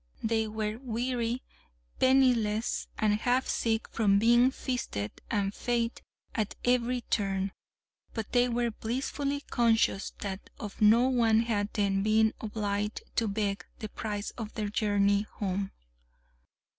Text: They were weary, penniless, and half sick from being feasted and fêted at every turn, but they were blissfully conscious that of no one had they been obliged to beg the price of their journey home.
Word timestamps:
They 0.23 0.47
were 0.47 0.79
weary, 0.79 1.43
penniless, 1.99 2.87
and 2.97 3.19
half 3.19 3.47
sick 3.47 3.87
from 3.89 4.17
being 4.17 4.49
feasted 4.49 5.11
and 5.29 5.51
fêted 5.53 6.01
at 6.33 6.55
every 6.65 7.01
turn, 7.01 7.51
but 8.15 8.31
they 8.31 8.49
were 8.49 8.71
blissfully 8.71 9.41
conscious 9.41 10.09
that 10.21 10.49
of 10.59 10.81
no 10.81 11.07
one 11.07 11.41
had 11.41 11.69
they 11.73 11.87
been 11.89 12.33
obliged 12.41 13.03
to 13.17 13.27
beg 13.27 13.63
the 13.77 13.89
price 13.89 14.31
of 14.39 14.55
their 14.55 14.69
journey 14.69 15.27
home. 15.35 15.69